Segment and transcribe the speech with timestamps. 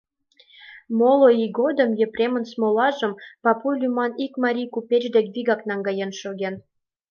[0.97, 3.13] Моло ий годым Епремын смолажым
[3.43, 6.55] Папуй лӱман ик марий купеч дек вигак наҥгаен шоген.